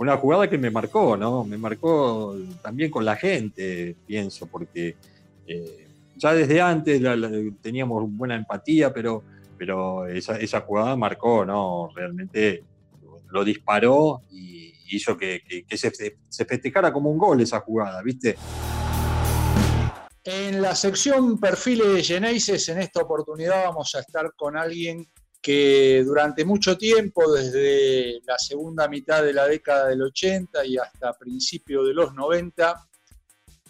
[0.00, 1.44] una jugada que me marcó, ¿no?
[1.44, 4.96] Me marcó también con la gente, pienso, porque
[5.46, 7.02] eh, ya desde antes
[7.60, 9.22] teníamos buena empatía, pero,
[9.58, 11.90] pero esa, jugada marcó, ¿no?
[11.94, 12.64] Realmente
[13.28, 15.92] lo disparó y hizo que, se,
[16.30, 18.38] se festejara como un gol esa jugada, ¿viste?
[20.24, 25.06] En la sección perfiles de Geneises, en esta oportunidad vamos a estar con alguien
[25.40, 31.14] que durante mucho tiempo, desde la segunda mitad de la década del 80 y hasta
[31.14, 32.88] principios de los 90,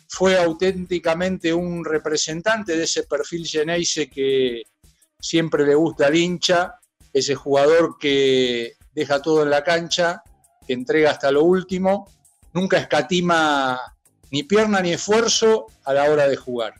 [0.08, 4.62] fue auténticamente un representante de ese perfil Geneise que
[5.20, 6.74] siempre le gusta al hincha,
[7.12, 10.22] ese jugador que deja todo en la cancha,
[10.66, 12.10] que entrega hasta lo último,
[12.52, 13.80] nunca escatima
[14.32, 16.74] ni pierna ni esfuerzo a la hora de jugar.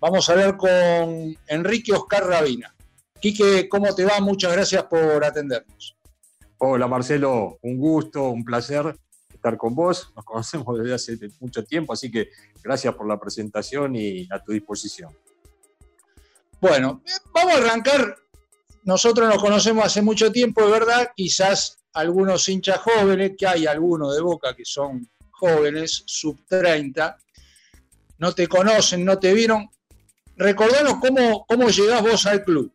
[0.00, 2.74] Vamos a ver con Enrique Oscar Rabina.
[3.22, 4.18] Quique, ¿cómo te va?
[4.20, 5.96] Muchas gracias por atendernos.
[6.58, 8.96] Hola Marcelo, un gusto, un placer
[9.32, 10.12] estar con vos.
[10.16, 12.30] Nos conocemos desde hace mucho tiempo, así que
[12.64, 15.16] gracias por la presentación y a tu disposición.
[16.60, 17.00] Bueno,
[17.32, 18.16] vamos a arrancar.
[18.82, 21.12] Nosotros nos conocemos hace mucho tiempo, de verdad.
[21.14, 27.16] Quizás algunos hinchas jóvenes, que hay algunos de Boca que son jóvenes, sub 30,
[28.18, 29.68] no te conocen, no te vieron.
[30.36, 32.72] Recordanos cómo, cómo llegás vos al club.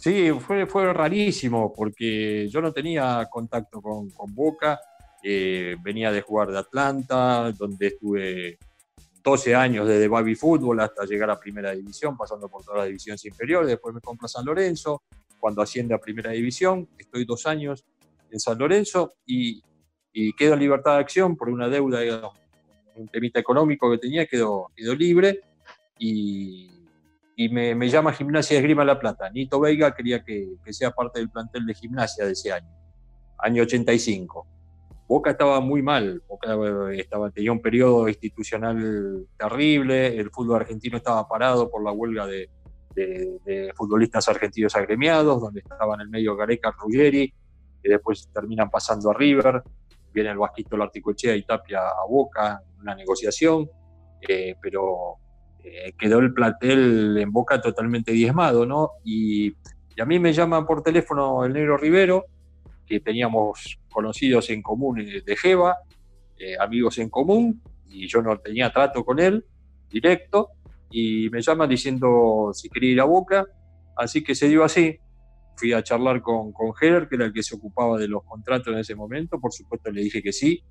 [0.00, 4.80] Sí, fue, fue rarísimo porque yo no tenía contacto con, Boca.
[5.22, 8.58] Eh, venía de jugar de Atlanta, donde estuve
[9.22, 13.24] 12 años desde baby fútbol hasta llegar a primera división, pasando por todas las divisiones
[13.26, 13.68] inferiores.
[13.68, 15.02] Después me compro a San Lorenzo.
[15.38, 17.84] Cuando asciende a primera división, estoy dos años
[18.30, 19.62] en San Lorenzo y
[20.12, 22.00] y quedo en libertad de acción por una deuda,
[22.96, 25.40] un temita económico que tenía, quedó, quedó libre
[25.98, 26.68] y,
[27.40, 29.30] y me, me, llama Gimnasia Esgrima La Plata.
[29.30, 32.68] Nito Veiga quería que, que, sea parte del plantel de gimnasia de ese año,
[33.38, 34.46] año 85.
[35.08, 36.54] Boca estaba muy mal, Boca
[36.92, 42.50] estaba, tenía un periodo institucional terrible, el fútbol argentino estaba parado por la huelga de,
[42.94, 47.32] de, de futbolistas argentinos agremiados, donde estaban en el medio Gareca, Ruggeri,
[47.82, 49.62] y después terminan pasando a River,
[50.12, 53.66] viene el Vasquito, el Articochea y Tapia a Boca una negociación,
[54.28, 55.16] eh, pero
[55.64, 58.90] eh, quedó el plantel en Boca totalmente diezmado, ¿no?
[59.04, 59.54] Y,
[60.00, 62.24] a mí me llaman por teléfono el negro Rivero,
[62.86, 65.76] que teníamos conocidos en común de Jeva,
[66.38, 69.44] eh, amigos en común, y yo no tenía trato con él
[69.90, 70.52] directo,
[70.90, 73.46] y me llaman diciendo si quería ir a Boca,
[73.94, 74.98] así que se dio así,
[75.54, 78.72] fui a charlar con, con Heller, que era el que se ocupaba de los contratos
[78.72, 79.38] en ese momento.
[79.38, 80.62] Por supuesto le dije que sí,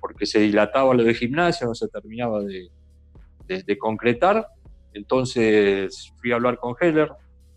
[0.00, 2.68] porque se dilataba lo de gimnasia, no se terminaba de,
[3.46, 4.48] de, concretar.
[4.92, 7.10] Entonces fui a hablar con Heller,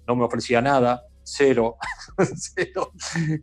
[0.08, 1.78] no me ofrecía nada, cero,
[2.36, 2.92] cero.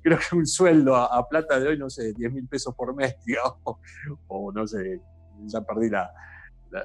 [0.03, 3.17] Creo que un sueldo a, plata de hoy, no sé, 10 mil pesos por mes,
[3.27, 3.79] digamos,
[4.27, 5.01] o no sé,
[5.47, 6.11] ya perdí la,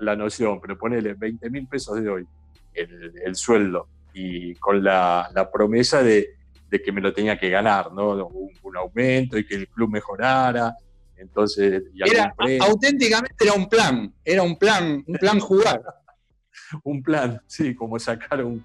[0.01, 2.27] la, noción, pero ponele 20 mil pesos de hoy
[2.73, 6.35] el, el sueldo y con la, promesa de,
[6.69, 8.27] que me lo tenía que ganar, ¿no?
[8.27, 10.75] Un, aumento y que el club mejorara.
[11.19, 15.81] Entonces, era, auténticamente era un plan, era un plan, un plan jugar.
[16.83, 18.63] un plan, sí, como sacar un,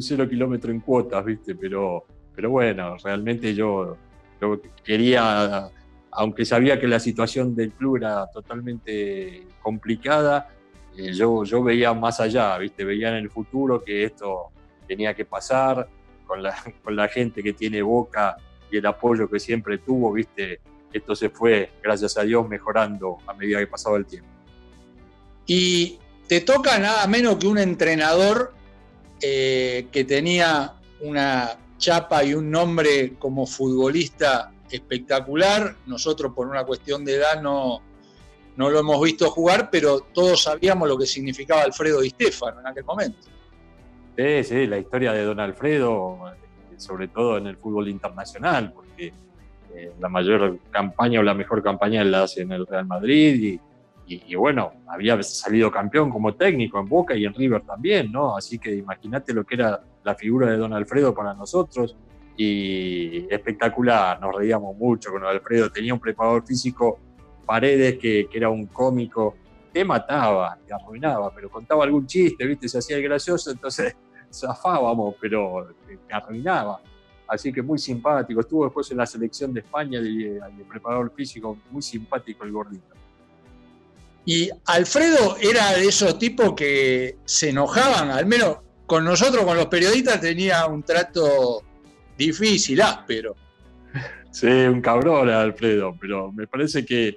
[0.00, 1.54] cero kilómetro en cuotas, ¿viste?
[1.54, 2.04] Pero,
[2.34, 3.96] pero bueno, realmente yo,
[4.40, 5.70] yo quería,
[6.12, 10.50] aunque sabía que la situación del club era totalmente complicada,
[10.96, 12.84] eh, yo, yo veía más allá, ¿viste?
[12.84, 14.52] Veía en el futuro que esto
[14.86, 15.88] tenía que pasar,
[16.26, 16.54] con la,
[16.84, 18.36] con la gente que tiene boca
[18.70, 20.60] y el apoyo que siempre tuvo, viste,
[20.92, 24.28] esto se fue, gracias a Dios, mejorando a medida que pasaba el tiempo.
[25.46, 28.52] Y te toca nada menos que un entrenador
[29.20, 35.76] eh, que tenía una chapa y un nombre como futbolista espectacular.
[35.86, 37.82] Nosotros por una cuestión de edad no,
[38.56, 42.66] no lo hemos visto jugar, pero todos sabíamos lo que significaba Alfredo Di Stefano en
[42.66, 43.18] aquel momento.
[44.16, 46.18] Sí, sí, la historia de Don Alfredo,
[46.76, 49.12] sobre todo en el fútbol internacional, porque
[49.78, 53.60] eh, la mayor campaña o la mejor campaña la hace en el Real Madrid
[54.10, 58.36] y, bueno, había salido campeón como técnico en Boca y en River también, ¿no?
[58.36, 61.94] Así que imagínate lo que era la figura de Don Alfredo para nosotros
[62.34, 66.98] y espectacular, nos reíamos mucho con Don Alfredo, tenía un preparador físico,
[67.44, 69.36] Paredes, que, era un cómico,
[69.72, 72.68] te mataba, te arruinaba, pero contaba algún chiste, ¿viste?
[72.68, 73.94] Se hacía el gracioso, entonces
[74.32, 76.80] zafábamos, pero te arruinaba.
[77.28, 78.40] Así que muy simpático.
[78.40, 82.94] Estuvo después en la selección de España de, preparador físico, muy simpático el gordito.
[84.24, 89.66] Y Alfredo era de esos tipos que se enojaban, al menos con nosotros, con los
[89.66, 91.62] periodistas, tenía un trato
[92.16, 93.36] difícil, áspero.
[94.30, 97.16] Sí, un cabrón Alfredo, pero me parece que,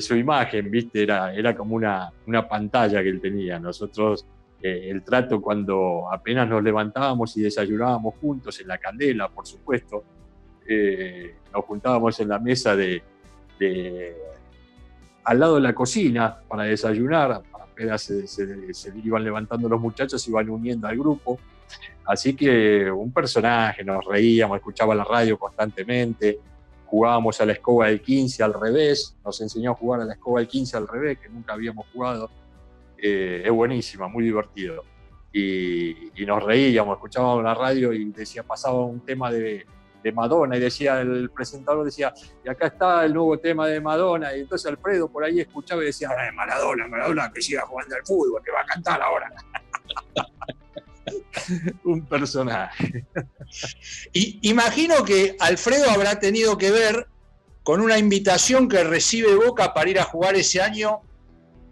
[0.00, 3.60] su imagen, viste, era, era como una, una pantalla que él tenía.
[3.60, 4.26] Nosotros,
[4.62, 10.04] eh, el trato cuando apenas nos levantábamos y desayunábamos juntos en la candela, por supuesto,
[10.68, 13.02] eh, nos juntábamos en la mesa de,
[15.24, 20.30] al lado de la cocina para desayunar, apenas se, se, iban levantando los muchachos, se
[20.30, 21.38] iban uniendo al grupo.
[22.04, 26.38] Así que un personaje, nos reíamos, escuchaba la radio constantemente,
[26.84, 30.40] jugábamos a la escoba del 15 al revés, nos enseñó a jugar a la escoba
[30.40, 32.30] del 15 al revés, que nunca habíamos jugado.
[33.02, 34.84] Eh, es buenísima, muy divertido.
[35.32, 39.64] Y, nos reíamos, escuchábamos la radio y decía, pasaba un tema de,
[40.02, 42.12] de Madonna y decía el presentador decía
[42.44, 45.86] y acá está el nuevo tema de Madonna y entonces Alfredo por ahí escuchaba y
[45.86, 49.32] decía eh, Maradona Maradona que siga jugando al fútbol que va a cantar ahora
[51.84, 53.06] un personaje.
[54.12, 57.08] Y imagino que Alfredo habrá tenido que ver
[57.62, 61.00] con una invitación que recibe Boca para ir a jugar ese año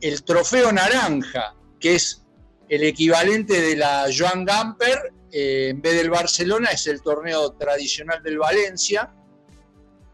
[0.00, 2.24] el trofeo naranja que es
[2.68, 8.22] el equivalente de la Joan Gamper eh, en vez del Barcelona es el torneo tradicional
[8.22, 9.10] del Valencia,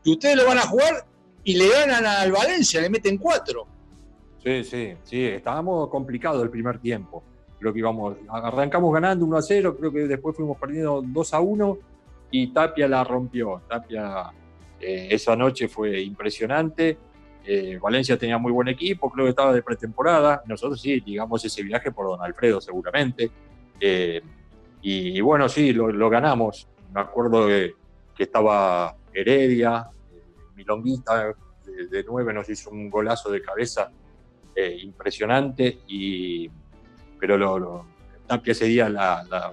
[0.03, 1.07] que ustedes lo van a jugar
[1.45, 3.67] y le ganan al Valencia, le meten cuatro.
[4.43, 7.23] Sí, sí, sí, estábamos complicados el primer tiempo.
[7.59, 11.41] Creo que íbamos, arrancamos ganando 1 a 0, creo que después fuimos perdiendo 2 a
[11.41, 11.79] 1
[12.31, 13.63] y Tapia la rompió.
[13.69, 14.33] Tapia
[14.81, 16.99] eh, esa noche fue impresionante.
[17.47, 20.43] Eh, Valencia tenía muy buen equipo, creo que estaba de pretemporada.
[20.47, 23.31] Nosotros sí, digamos ese viaje por Don Alfredo seguramente.
[24.87, 26.69] Y, bueno, sí, lo, ganamos.
[26.93, 27.75] Me acuerdo que,
[28.19, 30.23] estaba Heredia, eh,
[30.55, 31.35] Milonguita,
[31.91, 33.91] de, nueve nos hizo un golazo de cabeza
[34.55, 36.49] eh, impresionante, y,
[37.19, 37.87] pero lo,
[38.27, 38.91] Tapia ese día,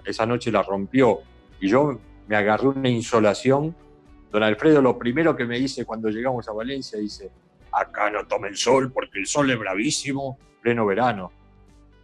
[0.06, 1.20] esa noche la rompió.
[1.60, 3.76] Y yo me agarré una insolación.
[4.32, 7.32] Don Alfredo lo primero que me dice cuando llegamos a Valencia, dice,
[7.72, 11.32] acá no tomen sol porque el sol es bravísimo, pleno verano.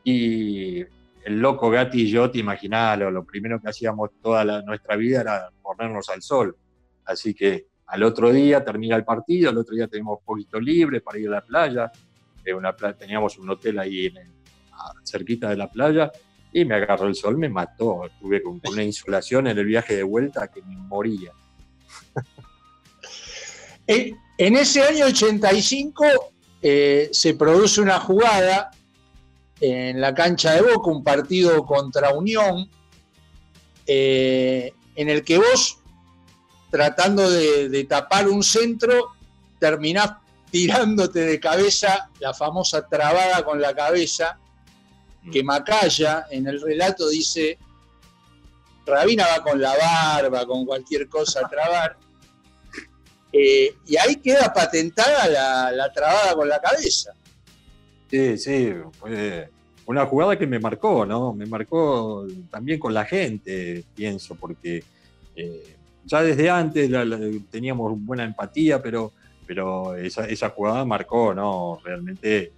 [0.04, 5.22] Y el loco Gatti y yo, te imaginás, lo, primero que hacíamos toda nuestra vida
[5.22, 6.56] era ponernos al sol.
[7.06, 11.20] Así que al otro día termina el partido, al otro día tenemos poquito libre para
[11.20, 11.92] ir a la playa.
[12.46, 14.14] Eh, una, teníamos un hotel ahí
[15.04, 16.12] cerquita de la playa
[16.54, 18.10] y me agarró el sol, me mató.
[18.20, 21.32] Tuve con una insolación en el viaje de vuelta que me moría.
[24.38, 26.06] En ese año 85
[26.62, 28.70] eh, se produce una jugada
[29.60, 32.70] en la cancha de Boca, un partido contra Unión,
[33.88, 35.80] eh, en el que vos,
[36.70, 39.16] tratando de, tapar un centro,
[39.60, 40.12] terminás
[40.52, 44.38] tirándote de cabeza la famosa trabada con la cabeza,
[45.32, 47.58] que Macaya en el relato dice,
[48.86, 51.98] Rabina va con la barba, con cualquier cosa a trabar,
[53.32, 57.14] eh, y ahí queda patentada la, la trabada con la cabeza.
[58.10, 59.50] Sí, sí, fue
[59.88, 61.34] una jugada que me marcó, ¿no?
[61.34, 64.84] Me marcó también con la gente, pienso, porque
[65.36, 66.90] eh, ya desde antes
[67.50, 69.14] teníamos buena empatía, pero,
[69.46, 71.80] pero esa, jugada marcó, ¿no?
[71.84, 72.52] Realmente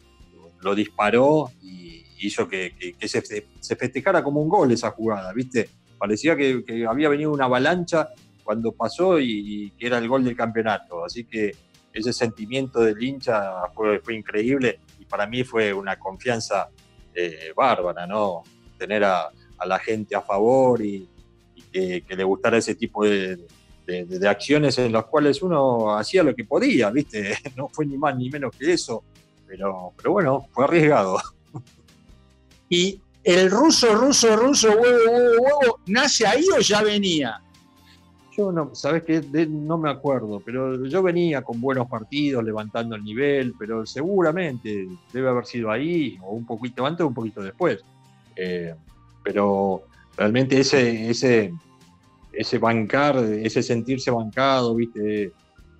[0.62, 5.69] lo disparó y hizo que, se, festejara como un gol esa jugada, ¿viste?
[5.98, 8.10] Parecía que, había venido una avalancha
[8.50, 11.06] cuando pasó y, que era el gol del campeonato.
[11.06, 11.56] Así que
[11.94, 16.68] ese sentimiento del hincha fue, increíble para mí fue una confianza
[17.14, 18.42] eh, bárbara, ¿no?
[18.76, 19.30] Tener a,
[19.64, 21.07] la gente a favor y,
[21.71, 23.38] que, le gustara ese tipo de,
[24.28, 27.38] acciones en las cuales uno hacía lo que podía, ¿viste?
[27.56, 29.04] No fue ni más ni menos que eso,
[29.45, 31.21] pero, pero bueno, fue arriesgado.
[32.68, 37.44] ¿Y el ruso, ruso, ruso, huevo, huevo, huevo, nace ahí o ya venía?
[38.40, 43.54] No, sabes que no me acuerdo, pero yo venía con buenos partidos, levantando el nivel,
[43.60, 47.84] pero seguramente debe haber sido ahí, o un poquito antes o un poquito después.
[48.38, 48.74] Eh,
[49.24, 49.84] pero
[50.16, 51.54] realmente ese, ese,
[52.31, 55.34] ese bancar, ese sentirse bancado, viste,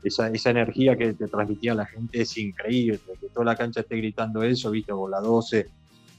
[0.04, 3.96] esa, esa energía que te transmitía la gente es increíble, que toda la cancha esté
[3.96, 5.66] gritando eso, viste, o la 12,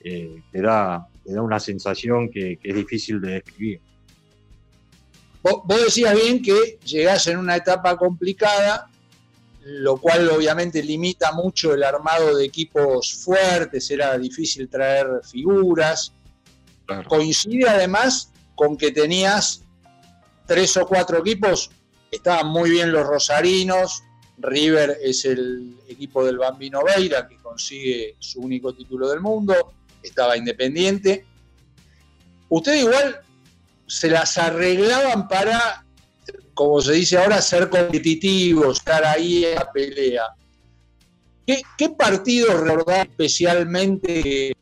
[0.05, 3.90] eh, te, da, te da una sensación que es difícil de describir.
[5.43, 8.91] Vos, decías bien que llegás en una etapa complicada,
[9.65, 16.13] lo cual obviamente limita mucho el armado de equipos fuertes, era difícil traer figuras.
[17.09, 19.63] Coincide además con que tenías
[20.47, 21.71] tres o cuatro equipos,
[22.11, 24.03] estaban muy bien los rosarinos,
[24.39, 30.37] River es el equipo del Bambino Veira que consigue su único título del mundo, estaba
[30.37, 31.27] Independiente.
[32.49, 33.21] Usted igual
[33.91, 35.85] se las arreglaban para
[36.55, 40.25] como se dice ahora, ser competitivos, estar ahí en la pelea.
[41.47, 44.53] ¿Qué, qué partidos recordás especialmente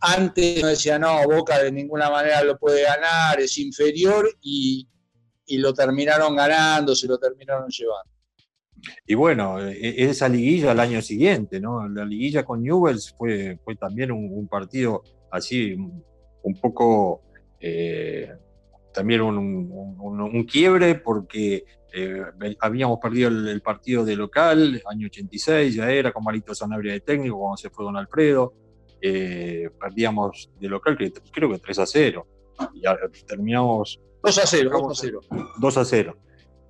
[0.00, 4.88] antes no decía, no, Boca de ninguna manera lo puede ganar, es inferior y,
[5.58, 8.10] lo terminaron ganando, se lo terminaron llevando.
[9.06, 11.88] Y bueno, e, e, esa liguilla al año siguiente, ¿no?
[11.88, 17.22] La liguilla con Newells fue, fue también un, partido así, un poco,
[17.62, 18.30] eh,
[18.92, 21.64] también un, quiebre porque
[21.94, 22.22] eh,
[22.60, 27.38] habíamos perdido el, partido de local, año 86 ya era, con Marito Sanabria de técnico,
[27.38, 28.54] cuando se fue Don Alfredo.
[29.00, 30.96] Eh, perdíamos de local,
[31.32, 32.26] creo que 3 a 0.
[32.74, 34.00] Y terminamos.
[34.22, 35.20] 2 a 0, 2 a 0.
[35.58, 36.16] 2 a 0.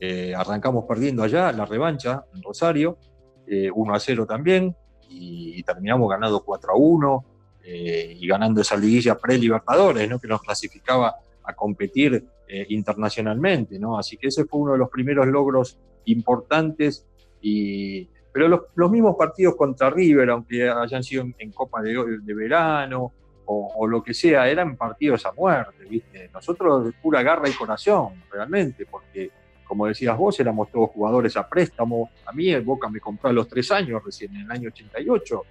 [0.01, 2.99] Eh, arrancamos perdiendo allá la revancha en Rosario,
[3.47, 4.75] 1 eh, a 0 también,
[5.09, 7.25] y, terminamos ganando 4 a 1
[7.65, 10.19] y ganando esa liguilla pre-Libertadores, ¿no?
[10.19, 11.15] que nos clasificaba
[11.45, 12.25] a competir
[12.69, 13.79] internacionalmente.
[13.79, 13.99] ¿no?
[13.99, 17.07] Así que ese fue uno de los primeros logros importantes
[17.41, 23.13] y, pero los, mismos partidos contra River, aunque hayan sido en, Copa de, de verano
[23.45, 26.31] o, lo que sea, eran partidos a muerte, ¿viste?
[26.33, 29.31] Nosotros pura garra y corazón, realmente, porque
[29.65, 32.11] como decías vos, éramos todos jugadores a préstamo.
[32.27, 35.43] A mí el Boca me compró a los tres años, recién en el año 88,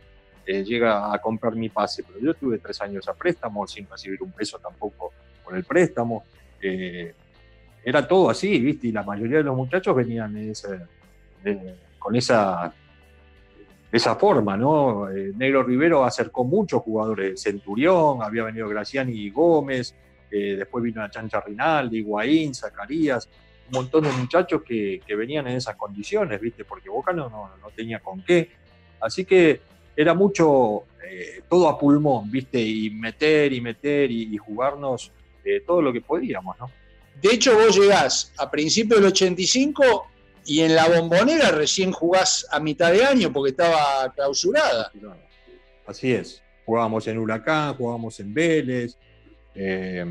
[0.46, 4.22] eh, llega a comprar mi pase, pero yo tuve tres años a préstamo sin recibir
[4.22, 5.12] un peso tampoco
[5.44, 6.24] por el préstamo.
[6.62, 7.14] Eh,
[7.84, 8.88] era todo así, ¿viste?
[8.88, 10.80] Y la mayoría de los muchachos venían ese,
[11.98, 12.74] con esa,
[13.92, 15.10] esa forma, ¿no?
[15.10, 19.94] Eh, Negro Rivero acercó muchos jugadores, Centurión, había venido Graciani y Gómez,
[20.30, 23.28] eh, después vino a Chancha Rinaldi, Higuaín, Zacarías,
[23.68, 26.64] un montón de muchachos que, venían en esas condiciones, ¿viste?
[26.64, 28.50] Porque Boca no, no, tenía con qué.
[29.02, 29.60] Así que
[29.96, 32.60] era mucho, eh, todo a pulmón, ¿viste?
[32.60, 35.12] Y meter y meter y, jugarnos
[35.66, 36.70] todo lo que podíamos, ¿no?
[37.22, 40.08] De hecho, vos llegás a principios del 85
[40.46, 44.92] y en la bombonera recién jugás a mitad de año porque estaba clausurada.
[45.86, 46.42] Así es.
[46.66, 48.98] Jugábamos en Huracán, jugábamos en Vélez.
[49.54, 50.06] Eh,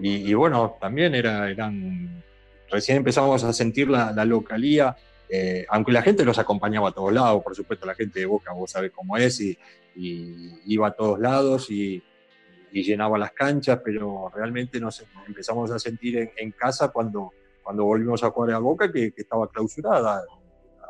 [0.00, 2.22] y, bueno, también era, eran.
[2.70, 4.96] Recién empezamos a sentir la, localía,
[5.32, 8.52] eh, aunque la gente nos acompañaba a todos lados, por supuesto, la gente de Boca,
[8.52, 9.58] vos sabés cómo es, y,
[9.94, 12.02] iba a todos lados y,
[12.72, 17.30] llenaba las canchas, pero realmente nos empezamos a sentir en casa cuando
[17.62, 20.24] cuando volvimos a jugar a Boca que, estaba clausurada.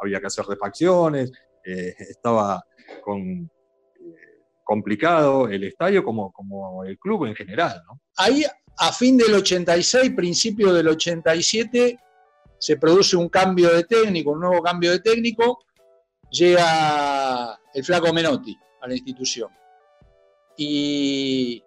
[0.01, 1.31] Había que hacer refacciones,
[1.65, 3.47] eh, estaba eh,
[4.65, 7.83] complicado el estadio como, como el club en general.
[8.17, 8.45] Ahí,
[8.79, 11.99] a fin del 86, principio del 87,
[12.63, 15.65] se produce un cambio de técnico, un nuevo cambio de técnico,
[16.31, 19.51] llega el flaco Menotti a la institución.
[20.57, 21.61] Y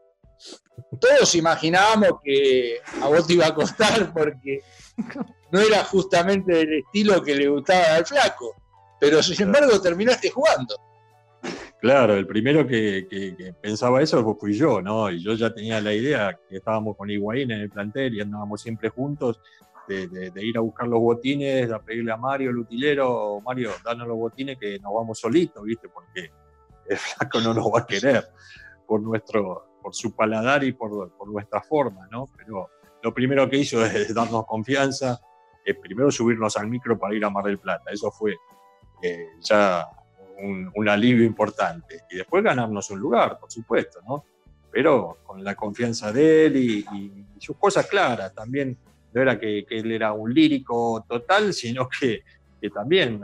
[0.98, 4.62] todos imaginábamos que a vos te iba a costar porque
[5.52, 8.56] no era justamente el estilo que le gustaba al flaco,
[8.98, 10.78] pero sin embargo terminaste jugando.
[11.82, 15.12] Claro, el primero que, pensaba eso fui yo, ¿no?
[15.12, 18.62] Y yo ya tenía la idea que estábamos con Higuaín en el plantel y andábamos
[18.62, 19.42] siempre juntos,
[19.88, 24.18] de, ir a buscar los botines, a pedirle a Mario, el utilero, Mario, danos los
[24.18, 25.90] botines que nos vamos solitos, ¿viste?
[25.90, 26.32] Porque
[26.90, 28.26] el flaco no nos va a querer
[28.88, 32.28] por, nuestro, por su paladar y por, por nuestra forma, ¿no?
[32.38, 32.70] Pero
[33.02, 35.20] lo primero que hizo es darnos confianza,
[35.64, 37.92] es primero subirnos al micro para ir a Mar del Plata.
[37.92, 38.36] Eso fue
[39.02, 39.88] eh, ya
[40.38, 42.02] un, alivio importante.
[42.10, 44.24] Y después ganarnos un lugar, por supuesto, ¿no?
[44.72, 48.34] Pero con la confianza de él y, sus cosas claras.
[48.34, 48.78] También
[49.16, 52.24] no era que, él era un lírico total, sino que,
[52.74, 53.22] también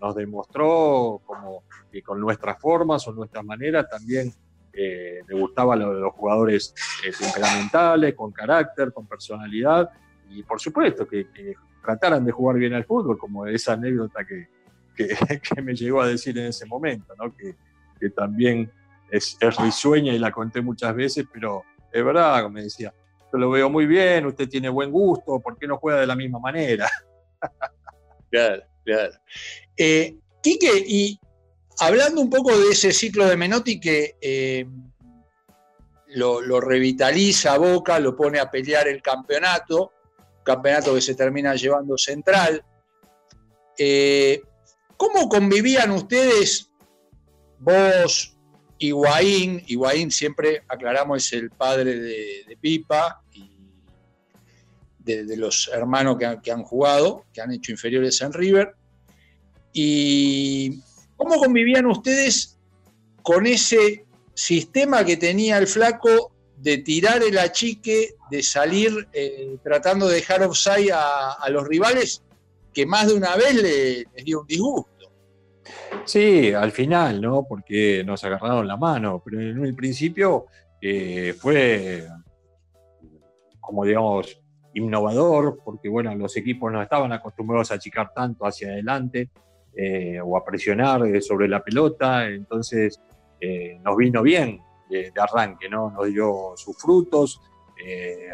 [0.00, 4.32] nos demostró como que con nuestras formas o nuestras maneras también
[4.72, 6.72] eh, le gustaban los, jugadores
[7.04, 9.90] eh, temperamentales, con carácter, con personalidad,
[10.30, 11.26] y por supuesto que,
[11.82, 14.46] trataran de jugar bien al fútbol, como esa anécdota que,
[14.94, 15.08] que,
[15.62, 17.34] me llegó a decir en ese momento, ¿no?
[17.36, 17.56] que,
[18.10, 18.70] también
[19.10, 22.94] es, es, risueña y la conté muchas veces, pero es verdad, me decía,
[23.38, 26.38] lo veo muy bien, usted tiene buen gusto, ¿por qué no juega de la misma
[26.38, 26.88] manera?
[28.30, 29.12] Claro, claro.
[29.76, 31.20] Eh, Quique, y
[31.80, 34.66] hablando un poco de ese ciclo de Menotti que eh,
[36.14, 39.92] lo, revitaliza a Boca, lo pone a pelear el campeonato,
[40.42, 42.64] campeonato que se termina llevando central.
[43.78, 44.40] Eh,
[44.96, 46.70] ¿Cómo convivían ustedes,
[47.58, 48.31] vos,
[48.82, 49.62] Higuaín?
[49.66, 53.50] Higuaín siempre, aclaramos, es el padre de, Pipa y
[54.98, 58.74] de, los hermanos que, han jugado, que han hecho inferiores en River.
[59.72, 60.80] Y
[61.16, 62.58] ¿Cómo convivían ustedes
[63.22, 70.08] con ese sistema que tenía el flaco de tirar el achique, de salir eh, tratando
[70.08, 72.22] de dejar offside a, los rivales,
[72.74, 74.91] que más de una vez les dio un disgusto.
[76.04, 77.44] Sí, al final, ¿no?
[77.44, 80.46] Porque nos agarraron la mano, pero en el principio
[80.80, 82.06] eh, fue,
[83.60, 84.40] como digamos,
[84.74, 89.30] innovador, porque bueno, los equipos no estaban acostumbrados a achicar tanto hacia adelante
[89.76, 93.00] eh, o a presionar sobre la pelota, entonces
[93.40, 95.90] eh, nos vino bien de, arranque, ¿no?
[95.90, 97.40] Nos dio sus frutos,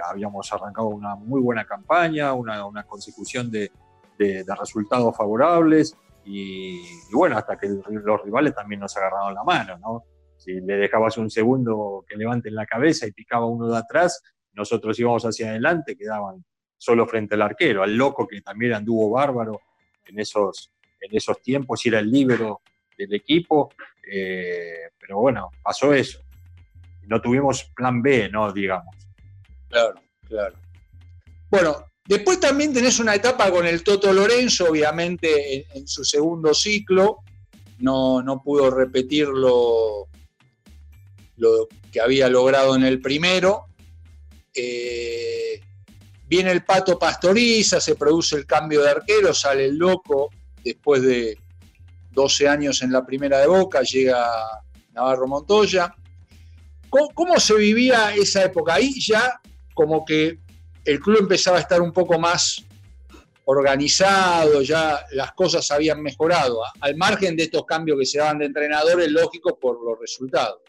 [0.04, 3.70] habíamos arrancado una muy buena campaña, una, consecución de,
[4.18, 5.96] de resultados favorables,
[6.30, 10.04] y, bueno, hasta que los rivales también nos agarraron la mano, ¿no?
[10.36, 14.98] Si le dejabas un segundo que levanten la cabeza y picaba uno de atrás, nosotros
[15.00, 16.44] íbamos hacia adelante, quedaban
[16.76, 19.60] solo frente al arquero, al loco que también anduvo bárbaro
[20.04, 20.70] en esos,
[21.00, 22.60] en esos tiempos, y era el líbero
[22.96, 23.70] del equipo,
[24.12, 26.20] eh, pero bueno, pasó eso.
[27.04, 28.52] No tuvimos plan B, ¿no?
[28.52, 28.94] Digamos.
[29.70, 29.94] Claro,
[30.28, 30.56] claro.
[31.50, 31.76] Bueno,
[32.08, 37.18] Después también tenés una etapa con el Toto Lorenzo, obviamente en, su segundo ciclo,
[37.80, 40.08] no, no pudo repetir lo,
[41.92, 43.66] que había logrado en el primero.
[44.54, 45.60] Eh,
[46.26, 50.30] viene el Pato Pastoriza, se produce el cambio de arquero, sale el loco,
[50.64, 51.36] después de
[52.12, 54.26] 12 años en la primera de Boca, llega
[54.94, 55.94] Navarro Montoya.
[56.88, 58.76] ¿Cómo se vivía esa época?
[58.76, 59.38] Ahí ya
[59.74, 60.38] como que
[60.88, 62.64] el club empezaba a estar un poco más
[63.44, 68.46] organizado, ya las cosas habían mejorado, al margen de estos cambios que se daban de
[68.46, 70.60] entrenadores, lógicos por los resultados.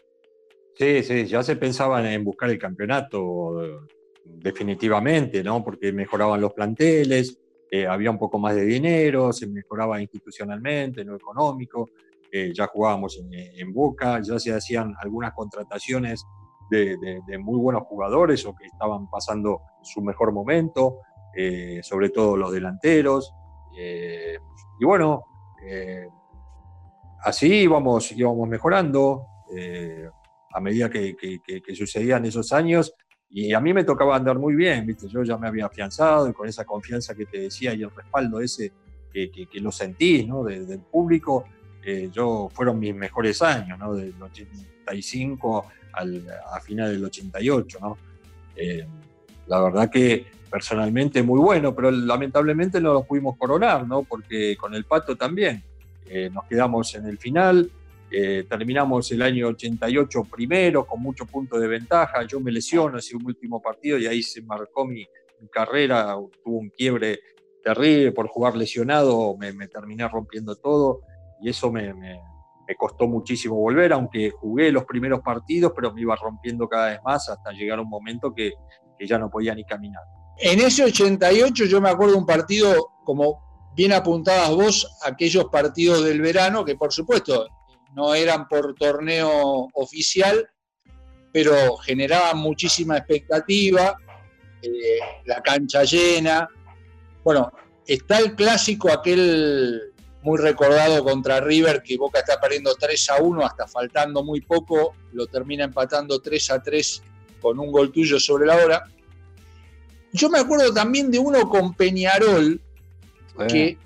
[0.76, 3.86] Sí, sí, ya se pensaban en buscar el campeonato
[4.24, 5.64] definitivamente, ¿no?
[5.64, 7.38] Porque mejoraban los planteles,
[7.70, 11.90] eh, había un poco más de dinero, se mejoraba institucionalmente, en lo económico,
[12.30, 16.24] eh, ya jugábamos en, en, Boca, ya se hacían algunas contrataciones
[16.70, 20.98] de, muy buenos jugadores o que estaban pasando su mejor momento,
[21.36, 23.34] eh, sobre todo los delanteros.
[23.76, 24.38] Eh,
[24.78, 25.24] y bueno,
[25.64, 26.08] eh,
[27.22, 29.26] así íbamos, íbamos mejorando
[30.52, 31.16] a medida que,
[31.74, 32.94] sucedían esos años.
[33.32, 35.06] Y a mí me tocaba andar muy bien, ¿viste?
[35.08, 38.40] Yo ya me había afianzado y con esa confianza que te decía y el respaldo
[38.40, 38.72] ese
[39.12, 40.44] que, lo sentís, ¿no?
[40.44, 41.44] del público,
[42.12, 43.94] yo fueron mis mejores años, ¿no?
[43.94, 47.98] Del 85 a final del 88, ¿no?
[48.56, 48.86] Eh,
[49.46, 54.02] la verdad que personalmente muy bueno, pero lamentablemente no lo pudimos coronar, ¿no?
[54.02, 55.62] Porque con el Pato también
[56.06, 57.70] eh, nos quedamos en el final,
[58.10, 63.16] eh, terminamos el año 88 primero, con muchos puntos de ventaja, yo me lesiono ese
[63.16, 65.06] último partido y ahí se marcó mi,
[65.50, 67.20] carrera, tuvo un quiebre
[67.64, 71.00] terrible por jugar lesionado, me, terminé rompiendo todo
[71.40, 71.92] y eso me,
[72.78, 77.28] costó muchísimo volver, aunque jugué los primeros partidos, pero me iba rompiendo cada vez más
[77.28, 78.52] hasta llegar a un momento que,
[79.00, 80.02] ya no podía ni caminar.
[80.36, 86.20] En ese 88 yo me acuerdo un partido, como bien apuntabas vos, aquellos partidos del
[86.20, 87.48] verano, que por supuesto
[87.94, 90.46] no eran por torneo oficial,
[91.32, 93.96] pero generaban muchísima expectativa,
[94.62, 94.68] eh,
[95.24, 96.46] la cancha llena.
[97.24, 97.50] Bueno,
[97.86, 99.89] está el clásico aquel
[100.22, 104.94] muy recordado contra River, que Boca está perdiendo 3 a 1 hasta faltando muy poco,
[105.12, 107.02] lo termina empatando 3 a 3
[107.40, 108.84] con un gol tuyo sobre la hora.
[110.12, 112.60] Yo me acuerdo también de uno con Peñarol,
[113.48, 113.78] que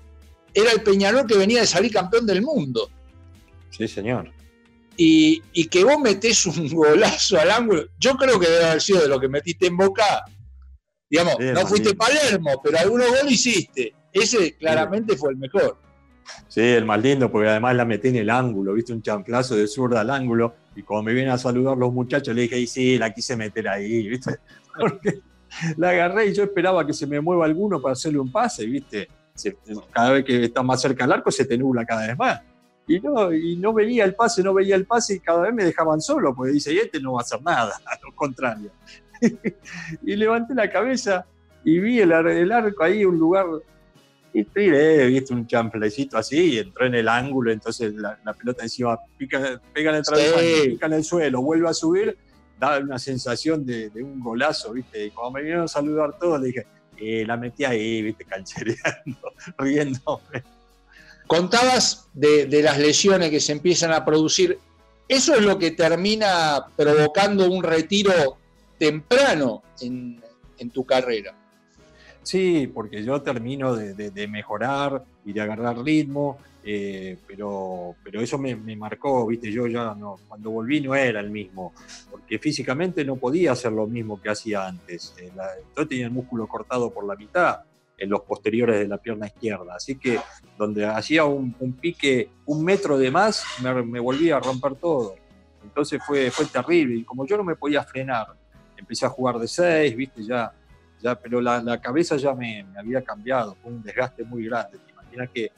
[0.53, 2.89] era el Peñarol que venía de salir campeón del mundo.
[3.69, 4.31] Sí, señor.
[4.97, 7.85] Y, que vos metés un golazo al ángulo.
[7.97, 10.23] Yo creo que debe haber sido de lo que metiste en Boca.
[11.09, 13.93] Digamos, no fuiste Palermo, pero algunos goles hiciste.
[14.11, 15.84] Ese claramente fue el mejor.
[16.47, 19.67] Sí, el más lindo, porque además la metí en el ángulo, viste un champlazo de
[19.67, 22.97] zurda al ángulo, y cuando me vienen a saludar los muchachos, le dije, y sí,
[22.97, 24.39] la quise meter ahí, viste,
[24.79, 25.21] porque
[25.77, 29.07] la agarré y yo esperaba que se me mueva alguno para hacerle un pase, viste,
[29.91, 32.41] cada vez que está más cerca del arco se te nubla cada vez más.
[32.87, 35.63] Y no, y no veía el pase, no veía el pase y cada vez me
[35.63, 38.71] dejaban solo, porque dice, y este no va a hacer nada, a lo contrario.
[40.03, 41.25] y levanté la cabeza
[41.63, 43.45] y vi el, el arco ahí, un lugar
[44.35, 48.99] y tiré, viste, un champlecito así y entró en el ángulo, entonces la, pelota encima
[49.17, 52.17] pica, pega en el pica en el suelo, vuelve a subir,
[52.59, 55.05] da una sensación de, un golazo, viste.
[55.05, 56.67] Y cuando me vinieron a saludar todos, le dije,
[56.97, 60.43] eh, la metí ahí, viste, canchereando, riéndome.
[61.27, 64.59] Contabas de, de las lesiones que se empiezan a producir.
[65.07, 68.37] ¿Eso es lo que termina provocando un retiro
[68.77, 70.21] temprano en,
[70.57, 71.44] en tu carrera?
[72.25, 78.55] Sí, porque yo termino de, mejorar y de agarrar ritmo, eh, pero, pero eso me,
[78.75, 81.73] marcó, viste, yo ya no, cuando volví no era el mismo,
[82.09, 85.13] porque físicamente no podía hacer lo mismo que hacía antes.
[85.19, 85.31] Eh,
[85.77, 87.59] yo tenía el músculo cortado por la mitad
[87.95, 90.19] en los posteriores de la pierna izquierda, así que
[90.57, 95.13] donde hacía un, pique un metro de más, me, me volvía a romper todo.
[95.63, 98.33] Entonces fue, fue terrible, y como yo no me podía frenar,
[98.75, 100.51] empecé a jugar de seis, viste, ya
[101.13, 104.79] pero la, cabeza ya me, había cambiado, fue un desgaste muy grande.
[104.79, 105.51] Te imaginas que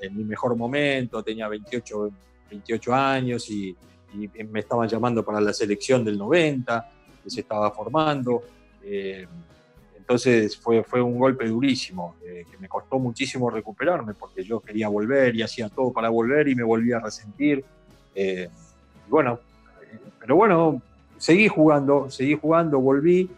[0.00, 2.10] en mi mejor momento tenía 28,
[2.50, 3.76] 28 años y,
[4.50, 6.90] me estaban llamando para la selección del 90,
[7.22, 8.42] que se estaba formando.
[8.82, 9.26] Eh,
[9.98, 14.88] entonces fue, fue un golpe durísimo, eh, que me costó muchísimo recuperarme porque yo quería
[14.88, 17.62] volver y hacía todo para volver y me volví a resentir.
[18.14, 18.48] Eh,
[19.06, 19.38] bueno,
[20.18, 20.80] pero bueno,
[21.18, 23.30] seguí jugando, seguí jugando, volví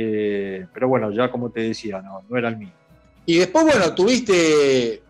[0.00, 2.70] eh, pero bueno, ya como te decía, no, no era el mío.
[3.26, 5.02] Y después, bueno, tuviste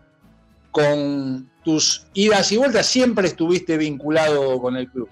[0.71, 5.07] con tus idas y vueltas, siempre estuviste vinculado con el club.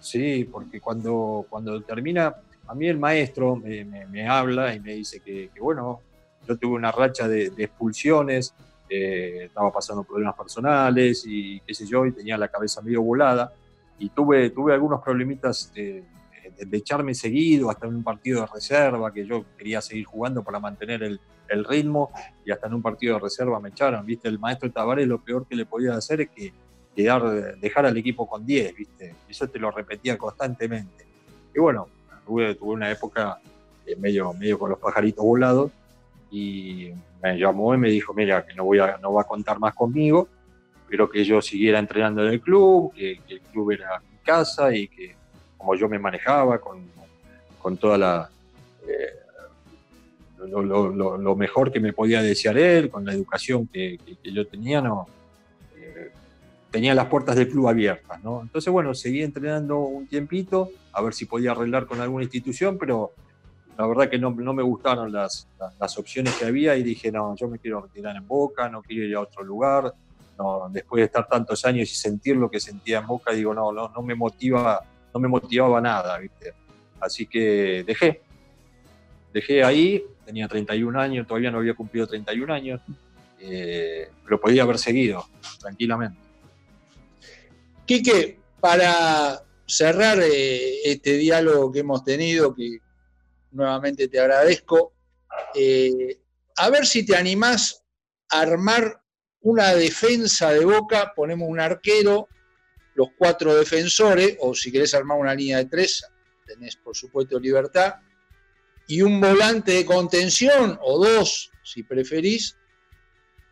[0.00, 5.50] Sí, porque cuando, cuando termina, a mí el maestro me, habla y me dice que,
[5.60, 6.00] bueno,
[6.48, 8.54] yo tuve una racha de, expulsiones,
[8.88, 13.52] eh, estaba pasando problemas personales y qué sé yo, y tenía la cabeza medio volada,
[13.98, 15.70] y tuve, tuve algunos problemitas
[16.58, 20.58] de, echarme seguido hasta en un partido de reserva, que yo quería seguir jugando para
[20.58, 21.20] mantener el,
[21.68, 22.10] ritmo,
[22.44, 24.26] y hasta en un partido de reserva me echaron, ¿viste?
[24.26, 26.52] El maestro Tavares lo peor que le podía hacer es que
[26.96, 29.14] quedar, dejar al equipo con 10, ¿viste?
[29.28, 31.06] Eso te lo repetía constantemente.
[31.54, 31.86] Y bueno,
[32.26, 33.38] tuve, tuve una época
[33.86, 35.70] eh, medio, medio con los pajaritos volados,
[36.30, 36.90] y
[37.22, 39.74] me llamó y me dijo, mira, que no, voy a, no va a contar más
[39.74, 40.28] conmigo,
[40.88, 44.74] pero que yo siguiera entrenando en el club, que, que el club era mi casa
[44.74, 45.14] y que
[45.64, 46.78] como yo me manejaba, con,
[47.58, 48.30] con toda la...
[48.86, 49.20] Eh,
[50.46, 55.06] lo, mejor que me podía desear él, con la educación que, yo tenía, no,
[55.74, 56.10] eh,
[56.70, 58.22] tenía las puertas del club abiertas.
[58.22, 58.42] ¿no?
[58.42, 63.12] Entonces, bueno, seguí entrenando un tiempito, a ver si podía arreglar con alguna institución, pero
[63.78, 65.48] la verdad que no, no me gustaron las,
[65.80, 69.06] las, opciones que había y dije, no, yo me quiero retirar en Boca, no quiero
[69.06, 69.94] ir a otro lugar.
[70.36, 73.72] No, después de estar tantos años y sentir lo que sentía en Boca, digo, no,
[73.72, 76.52] no, no me motiva no me motivaba nada, ¿viste?
[77.00, 78.20] Así que dejé.
[79.32, 82.80] Dejé ahí, tenía 31 años, todavía no había cumplido 31 años,
[83.40, 85.24] eh, pero podía haber seguido
[85.60, 86.18] tranquilamente.
[87.86, 92.78] Quique, para cerrar eh, este diálogo que hemos tenido, que
[93.52, 94.92] nuevamente te agradezco,
[95.54, 96.18] eh,
[96.56, 97.82] a ver si te animás
[98.30, 99.00] a armar
[99.42, 102.28] una defensa de boca, ponemos un arquero,
[102.94, 106.04] los cuatro defensores, o si querés armar una línea de tres,
[106.46, 107.94] tenés por supuesto libertad,
[108.86, 112.56] y un volante de contención, o dos, si preferís,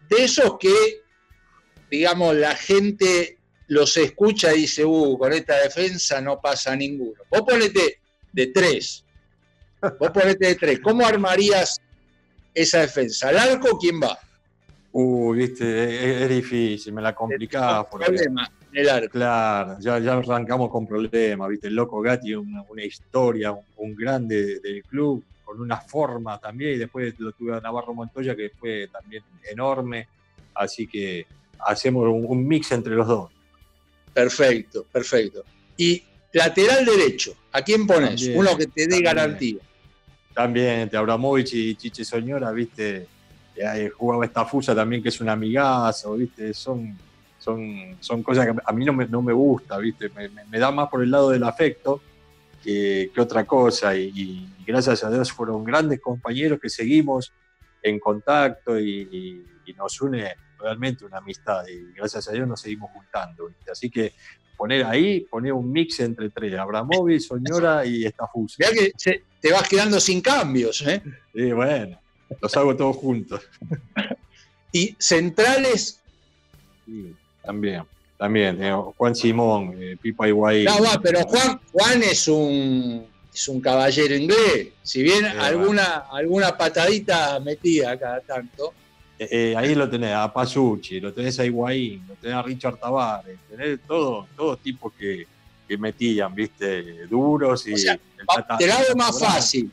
[0.09, 1.03] de esos que,
[1.91, 7.23] digamos, la gente los escucha y dice, uh, con esta defensa no pasa ninguno.
[7.31, 8.01] Vos ponete
[8.33, 9.05] de tres.
[9.99, 10.81] Vos ponete de tres.
[10.81, 11.81] ¿Cómo armarías
[12.53, 13.31] esa defensa?
[13.31, 14.19] ¿Al arco quién va?
[14.95, 17.89] Uh, viste, es, difícil, me la complicaba.
[17.89, 18.51] Problema.
[19.11, 21.69] Claro, ya, ya arrancamos con problemas, ¿viste?
[21.69, 26.79] El Loco Gatti, una, una historia, un, grande del club, con una forma también, y
[26.79, 30.09] después lo tuve a Navarro Montoya, que fue también enorme,
[30.55, 31.27] así que
[31.59, 33.31] hacemos un, mix entre los dos.
[34.13, 35.43] Perfecto, perfecto.
[35.77, 36.03] Y
[36.33, 38.31] lateral derecho, ¿a quién pones?
[38.35, 39.61] Uno que te dé garantía.
[40.35, 43.07] También, te Abramovich y Chiche Soñora, ¿viste?
[43.97, 46.55] Jugaba esta fusa también, que es un amigazo, ¿viste?
[46.55, 46.97] Son
[47.43, 50.11] son, son cosas que a mí no me, no me gusta, ¿viste?
[50.11, 52.01] Me, da más por el lado del afecto
[52.63, 53.97] que, otra cosa.
[53.97, 57.33] Y, gracias a Dios fueron grandes compañeros que seguimos
[57.83, 59.45] en contacto y,
[59.77, 61.67] nos une realmente una amistad.
[61.67, 63.51] Y gracias a Dios nos seguimos juntando.
[63.71, 64.13] Así que
[64.57, 68.57] poner ahí, poner un mix entre tres, Abramovich, Soñora y Estafus.
[68.59, 68.93] Mira que
[69.41, 71.03] te vas quedando sin cambios, ¿eh?
[71.35, 71.99] Sí, bueno,
[72.41, 73.41] los hago todos juntos.
[74.73, 76.01] y centrales.
[76.87, 77.15] Sí.
[77.43, 77.83] También,
[78.17, 78.63] también.
[78.63, 80.65] Eh, Juan Simón, eh, Pipa Higuaín.
[80.65, 84.69] No, va, pero Juan, Juan es un es un caballero inglés.
[84.83, 88.75] Si bien alguna, alguna patadita metida cada tanto.
[89.19, 93.39] Eh, ahí lo tenés, a Pasucci, lo tenés a Higuaín, lo tenés a Richard Tavares,
[93.49, 95.27] tenés todos todo tipos que,
[95.69, 97.75] que, metían, viste, duros y.
[97.75, 99.71] te lo hago más fácil.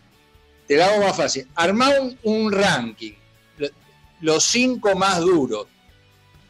[0.69, 1.47] Te lo hago más fácil.
[1.55, 1.89] Armá
[2.21, 3.13] un ranking.
[4.21, 5.65] Los cinco más duros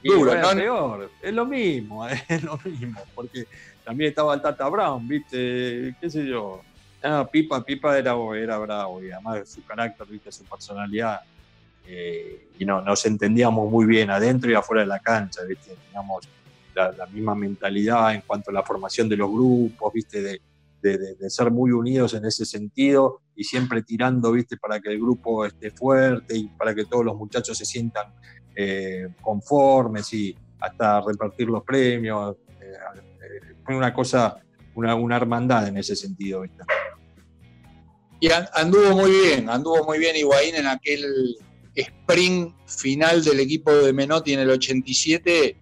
[0.04, 1.10] Duro, es peor.
[1.22, 3.00] Es lo mismo, es lo mismo.
[3.16, 3.46] Porque
[3.86, 5.96] también estaba el Tata Brown, ¿viste?
[6.02, 6.62] ¿Qué sé yo?
[7.02, 10.34] No, Pipa, Pipa era, era bravo, y además su carácter, ¿viste?
[10.34, 11.22] su personalidad.
[11.88, 15.78] Eh, y no, nos entendíamos muy bien adentro y afuera de la cancha, ¿viste?
[15.86, 16.28] teníamos
[16.76, 20.22] la, misma mentalidad en cuanto a la formación de los grupos, ¿viste?
[20.22, 20.42] De,
[20.82, 24.58] de, ser muy unidos en ese sentido y siempre tirando, ¿viste?
[24.58, 28.14] Para que el grupo esté fuerte y para que todos los muchachos se sientan
[28.56, 32.36] eh, conformes y hasta repartir los premios.
[32.62, 34.38] Eh, fue una cosa,
[34.76, 36.64] una, una, hermandad en ese sentido, ¿viste?
[38.22, 41.38] Y anduvo muy bien, anduvo muy bien Higuaín en aquel
[41.74, 45.58] sprint final del equipo de Menotti en el 87,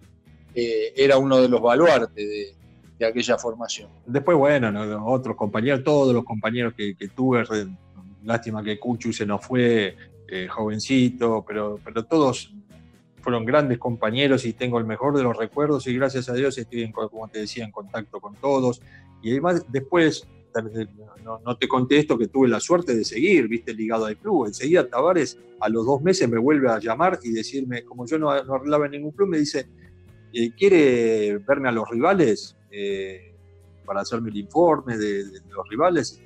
[0.54, 2.57] eh, era uno de los baluartes de,
[3.06, 3.90] aquella formación.
[4.06, 7.44] Después, bueno, otros compañeros, todos los compañeros que, tuve,
[8.24, 9.96] lástima que Cuchu se nos fue
[10.28, 12.54] eh, jovencito, pero, pero todos
[13.20, 16.90] fueron grandes compañeros y tengo el mejor de los recuerdos y gracias a Dios estoy,
[16.92, 18.80] como te decía, en contacto con todos.
[19.22, 20.26] Y además después
[21.44, 24.46] no, te contesto que tuve la suerte de seguir, viste, ligado al club.
[24.46, 28.30] Enseguida Tavares a los dos meses me vuelve a llamar y decirme, como yo no,
[28.30, 29.68] arreglaba en ningún club, me dice,
[30.32, 33.34] eh, ¿quiere verme a los rivales eh,
[33.84, 36.20] para hacerme el informe de, los rivales?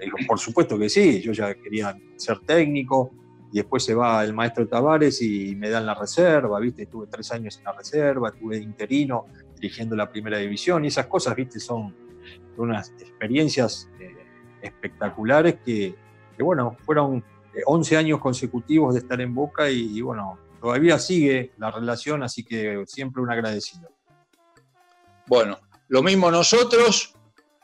[0.00, 3.10] Y por supuesto que sí, yo ya quería ser técnico.
[3.52, 6.84] Y después se va el maestro Tavares y me dan la reserva, ¿viste?
[6.84, 9.26] Estuve tres años en la reserva, estuve interino
[9.62, 11.60] dirigiendo la primera división y esas cosas, ¿viste?
[11.60, 11.94] Son,
[12.56, 14.14] unas experiencias eh,
[14.60, 15.94] espectaculares que,
[16.38, 17.24] bueno, fueron
[17.66, 22.44] 11 eh, años consecutivos de estar en Boca y, bueno, todavía sigue la relación, así
[22.44, 23.88] que siempre un agradecido.
[25.32, 27.14] Bueno, lo mismo nosotros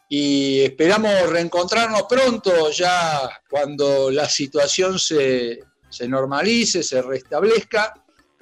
[0.08, 7.92] y esperamos reencontrarnos pronto ya cuando la situación se, se normalice, se restablezca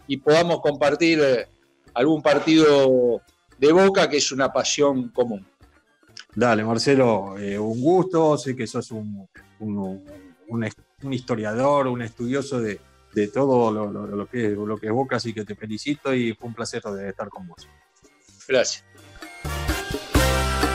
[0.07, 1.49] y podamos compartir eh,
[1.95, 3.21] algún partido
[3.59, 5.45] de Boca que es una pasión común.
[6.33, 8.39] Dale, Marcelo, eh, un gusto.
[8.39, 9.29] Sé que sos un,
[11.11, 12.79] historiador, un estudioso de,
[13.35, 16.81] todo lo, que, lo que es Boca, así que te felicito y fue un placer
[16.85, 17.67] de estar con vos.
[18.47, 18.85] Gracias.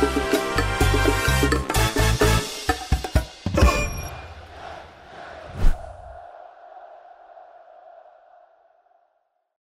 [0.02, 0.31] Bye.